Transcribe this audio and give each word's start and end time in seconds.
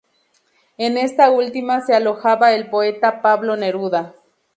En 0.79 0.97
esta 0.97 1.29
última 1.29 1.81
se 1.81 1.93
alojaba 1.93 2.55
el 2.55 2.71
poeta 2.71 3.21
Pablo 3.21 3.55
Neruda. 3.55 4.15